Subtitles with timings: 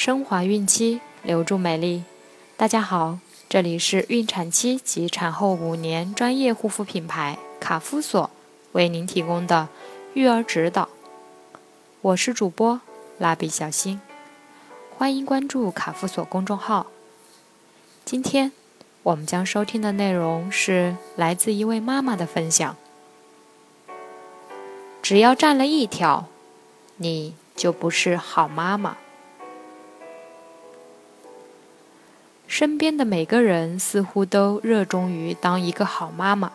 [0.00, 2.04] 升华孕期，留住美丽。
[2.56, 3.18] 大家好，
[3.50, 8.30] 这里是孕产期及产后五年专业护肤品牌卡夫索
[8.72, 9.68] 为您提供的
[10.14, 10.88] 育儿指导。
[12.00, 12.80] 我是主播
[13.18, 14.00] 蜡笔小新，
[14.96, 16.86] 欢迎关注卡夫索公众号。
[18.06, 18.52] 今天
[19.02, 22.74] 我们将收听的内容是来自一位妈妈的分享。
[25.02, 26.24] 只要占了一条，
[26.96, 28.96] 你就不是好妈妈。
[32.60, 36.52] 身边的每个人似乎都热衷于当一个好妈妈，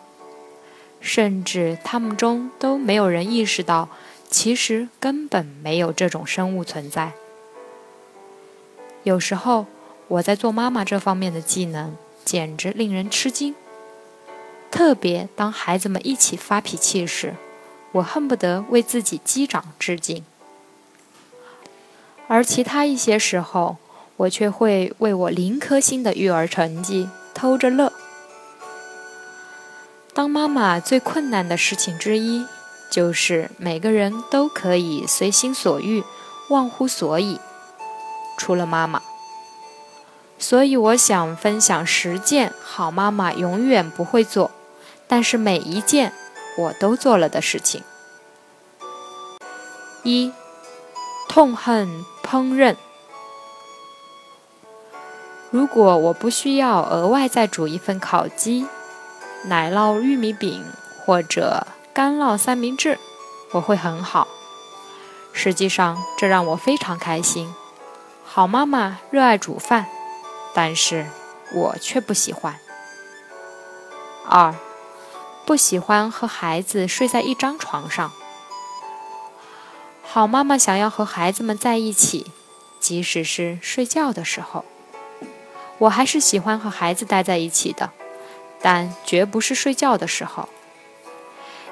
[1.02, 3.90] 甚至他们中都没有人意识到，
[4.30, 7.14] 其实根本没有这种生物存在。
[9.02, 9.66] 有时候，
[10.08, 13.56] 我在做妈妈这方面的技能简直令人吃惊，
[14.70, 17.34] 特别当孩子们一起发脾气时，
[17.94, 20.24] 我恨不得为自己击掌致敬。
[22.28, 23.78] 而其他一些时候，
[24.18, 27.92] 我却会为我零颗星的育儿成绩偷着乐。
[30.14, 32.46] 当妈妈最困难的事情之一，
[32.90, 36.04] 就是每个人都可以随心所欲、
[36.50, 37.40] 忘乎所以，
[38.38, 39.02] 除了妈妈。
[40.40, 44.52] 所以，我想分享十件好妈妈永远不会做，
[45.08, 46.14] 但是每一件
[46.58, 47.84] 我都做了的事情。
[50.04, 50.32] 一，
[51.28, 52.76] 痛恨烹饪。
[55.56, 58.68] 如果我不需要额外再煮一份烤鸡、
[59.46, 60.66] 奶酪玉米饼
[61.06, 63.00] 或者干酪三明治，
[63.52, 64.28] 我会很好。
[65.32, 67.56] 实际上，这让我非常开心。
[68.26, 69.86] 好妈妈热爱煮饭，
[70.54, 71.06] 但是
[71.54, 72.60] 我却不喜欢。
[74.28, 74.54] 二，
[75.46, 78.12] 不喜欢和孩子睡在一张床上。
[80.04, 82.30] 好妈妈想要和孩子们在一起，
[82.82, 84.66] 即使是睡觉的时候。
[85.78, 87.92] 我还是喜欢和孩子待在一起的，
[88.62, 90.48] 但绝不是睡觉的时候。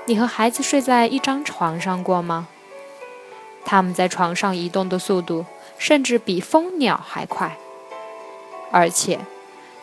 [0.06, 2.48] 你和孩子睡在一张床上过吗？
[3.66, 5.46] 他们在床上移动的速度
[5.78, 7.58] 甚至比蜂鸟还快，
[8.72, 9.20] 而且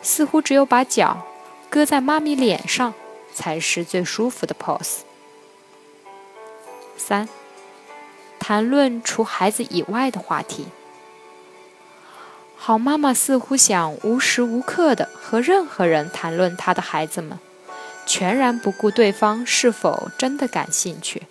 [0.03, 1.25] 似乎只有把脚
[1.67, 2.93] 搁在妈咪脸上
[3.33, 4.99] 才是最舒服的 pose。
[6.95, 7.27] 三，
[8.37, 10.67] 谈论除孩子以外的话题。
[12.63, 17.39] 好妈妈似乎想无时无刻地和任何人谈论她的孩子们，
[18.05, 21.23] 全然不顾对方是否真的感兴趣。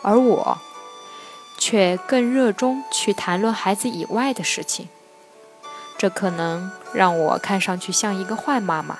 [0.00, 0.58] 而我，
[1.58, 4.88] 却更热衷去谈论孩子以外的事情。
[5.98, 8.98] 这可能让我看上去像一个坏妈妈，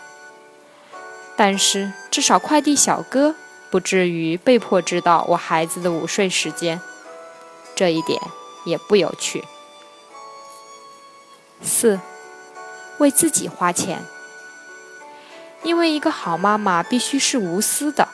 [1.35, 3.35] 但是至少快递小哥
[3.71, 6.79] 不至于被迫知道我孩子的午睡时间，
[7.75, 8.21] 这一点
[8.67, 9.43] 也不有趣。
[11.63, 12.01] 四，
[12.99, 14.03] 为自己花钱。
[15.63, 18.09] 因为一个好妈妈必须是无私的，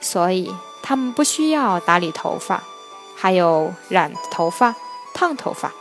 [0.00, 2.62] 所以他们不需要打理头发，
[3.16, 4.74] 还有染头发、
[5.14, 5.72] 烫头发，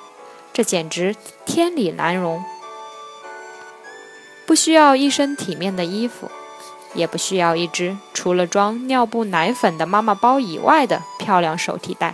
[0.54, 1.16] 这简直
[1.46, 2.42] 天理难容。
[4.46, 6.32] 不需要一身体面的衣服，
[6.94, 12.14] 也不需要一只除了装尿布、奶粉的妈妈包以外的漂亮手提袋。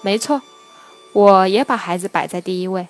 [0.00, 0.40] 没错，
[1.12, 2.88] 我也把孩子摆在第一位。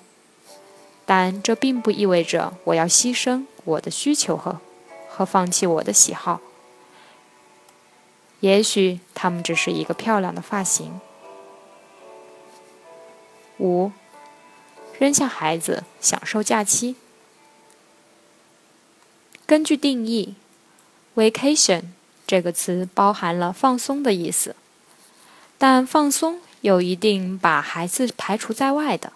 [1.09, 4.59] 但这并不意味着我要牺牲我的需求和
[5.09, 6.39] 和放弃我的喜好。
[8.41, 11.01] 也许他们只是一个漂亮的发型。
[13.57, 13.91] 五，
[14.99, 16.95] 扔下孩子，享受假期。
[19.47, 20.35] 根据定义
[21.15, 21.85] ，vacation
[22.27, 24.55] 这个词包含了放松的意思，
[25.57, 29.13] 但放松又一定把孩子排除在外的。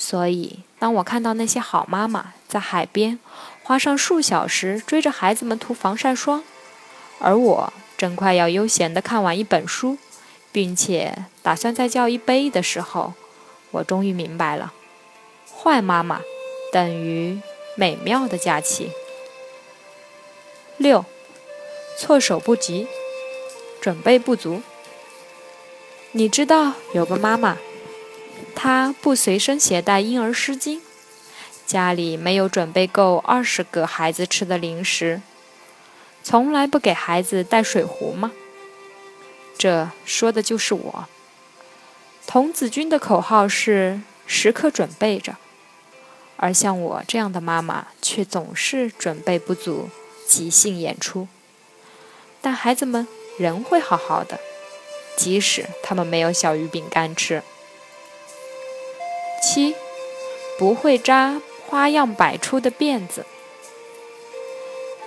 [0.00, 3.18] 所以，当我看到那些好妈妈在海边
[3.64, 6.44] 花上数小时追着孩子们涂防晒霜，
[7.18, 9.98] 而我正快要悠闲地看完一本书，
[10.52, 13.14] 并且打算再叫一杯的时候，
[13.72, 14.72] 我终于明白了：
[15.52, 16.20] 坏妈妈
[16.72, 17.40] 等于
[17.74, 18.92] 美妙的假期。
[20.76, 21.04] 六，
[21.98, 22.86] 措手不及，
[23.80, 24.62] 准备不足。
[26.12, 27.58] 你知道有个妈妈。
[28.60, 30.80] 他不随身携带婴儿湿巾，
[31.64, 35.22] 家里没有准备够二十个孩子吃的零食，
[36.24, 38.32] 从来不给孩子带水壶吗？
[39.56, 41.08] 这说的就是我。
[42.26, 45.36] 童子军的口号是时刻准备着，
[46.36, 49.88] 而像我这样的妈妈却总是准备不足，
[50.26, 51.28] 即兴演出。
[52.40, 53.06] 但孩子们
[53.38, 54.40] 仍会好好的，
[55.16, 57.44] 即使他们没有小鱼饼干吃。
[59.42, 59.74] 七，
[60.58, 63.24] 不会扎花样百出的辫子。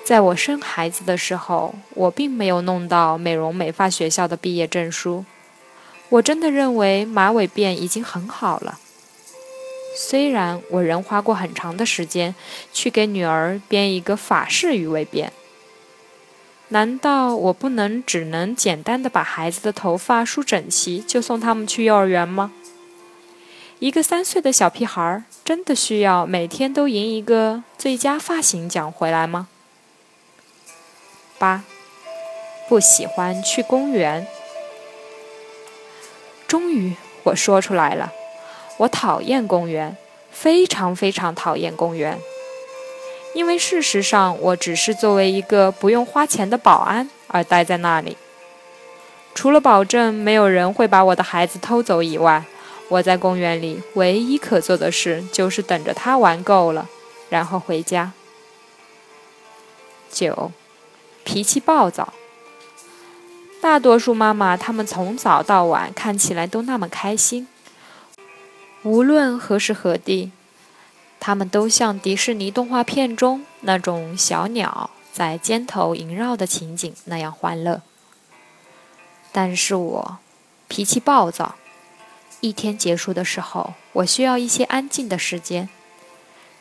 [0.03, 5.25] 在我生孩子的时候，我并没有弄到美容美发学校的毕业证书。
[6.09, 8.79] 我真的认为马尾辫已经很好了。
[9.95, 12.33] 虽然我仍花过很长的时间
[12.73, 15.29] 去给女儿编一个法式鱼尾辫。
[16.69, 22.51] 难道我不能只能简单的把孩子的头发梳整齐就送他们去幼儿园吗？
[23.81, 29.47] 一个三岁的小屁孩真的需要每天都赢一个最佳发型奖回来吗？
[31.39, 31.63] 八，
[32.69, 34.27] 不喜欢去公园。
[36.47, 36.93] 终于
[37.23, 38.13] 我说出来了，
[38.77, 39.97] 我讨厌公园，
[40.29, 42.19] 非常非常讨厌公园。
[43.33, 48.15] 因为事实上，我只是作为一个不用花钱的保安而待在那里。
[49.33, 52.43] 除了保证没有人会把我的孩子偷走以外，
[52.91, 56.89] 我在公园里唯一可做的事就是等着他玩够了，
[57.29, 58.11] 然后回家。
[60.11, 60.51] 九，
[61.23, 62.11] 脾气暴躁。
[63.61, 67.47] 大多数妈妈，她们从早到晚看起来都那么开心，
[68.83, 70.33] 无论何时何地。
[71.21, 77.81] 它们都像迪士尼动画片中那种小鸟在肩头萦绕的情景那样欢乐。
[79.31, 80.17] 但是我
[80.67, 81.55] 脾气暴躁，
[82.41, 85.69] 一天结束的时候，我需要一些安静的时间。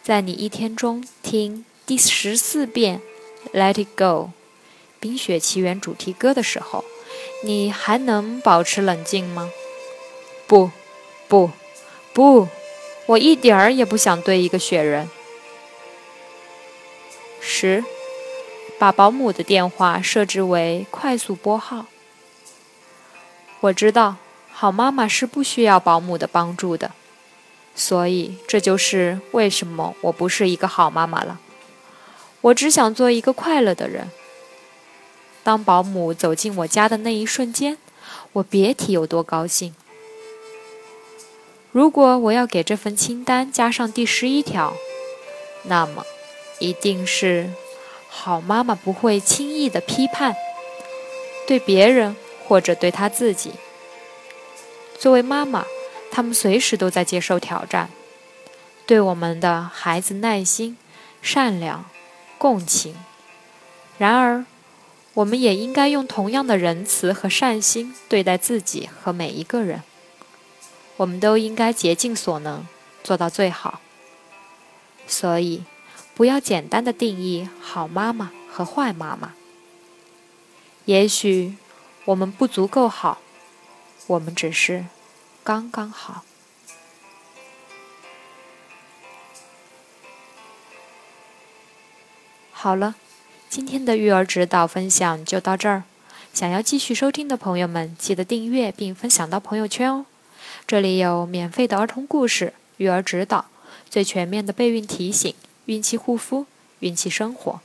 [0.03, 3.01] 在你一天中听第十四遍
[3.59, 4.05] 《Let It Go》
[5.01, 6.85] 《冰雪奇缘》主题歌的时候，
[7.45, 9.51] 你还能保持冷静吗？
[10.47, 10.71] 不，
[11.29, 11.51] 不，
[12.13, 12.49] 不。
[13.07, 15.09] 我一点儿也不想对一个雪人。
[17.41, 17.83] 十，
[18.79, 21.87] 把保姆的电话设置为快速拨号。
[23.61, 24.17] 我知道，
[24.61, 26.91] 好妈妈是不需要保姆的帮助的，
[27.75, 31.41] 所以这就是为什么我不是一个好妈妈了。
[32.43, 34.11] 我只想做一个快乐的人。
[35.43, 37.79] 当保姆走进我家的那一瞬间，
[38.35, 39.75] 我别提有多高兴。
[41.73, 44.75] 如果我要给这份清单加上第十一条，
[45.63, 46.05] 那么
[46.59, 47.49] 一定是
[48.11, 50.37] 好妈妈不会轻易的批判，
[51.47, 52.15] 对别人
[52.47, 53.53] 或者对她自己。
[55.01, 55.65] 作为妈妈，
[56.13, 57.89] 他们随时都在接受挑战，
[58.85, 60.77] 对我们的孩子耐心、
[61.23, 61.87] 善良、
[62.37, 62.95] 共情。
[63.97, 64.45] 然而，
[65.15, 69.83] 我们也应该用同样的仁慈和善心对待自己和每一个人。
[70.99, 72.67] 我们都应该竭尽所能
[73.03, 73.81] 做到最好，
[75.07, 75.65] 所以
[76.15, 79.33] 不要简单的定义好妈妈和坏妈妈。
[80.85, 81.57] 也许
[82.05, 83.19] 我们不足够好，
[84.07, 84.87] 我们只是
[85.45, 86.25] 刚刚好。
[92.53, 92.97] 好了，
[93.49, 95.85] 今天的育儿指导分享就到这儿。
[96.33, 100.07] 想要继续收听的朋友们，记得订阅并分享到朋友圈哦。
[100.67, 103.47] 这里有免费的儿童故事、育儿指导、
[103.89, 106.47] 最全面的备孕提醒、孕期护肤、
[106.81, 107.61] 孕期生活，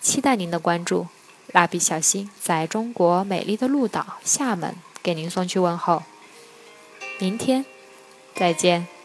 [0.00, 1.08] 期待您的关注。
[1.48, 6.02] 蜡笔小新在中国美丽的鹭岛厦门给您送去问候。
[7.18, 7.64] 明天
[8.34, 9.01] 再见。